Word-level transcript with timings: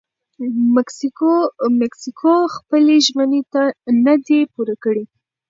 مکسیکو 1.79 2.33
خپلې 2.55 2.95
ژمنې 3.05 3.41
نه 4.05 4.13
دي 4.25 4.39
پوره 4.53 4.75
کړي. 4.83 5.03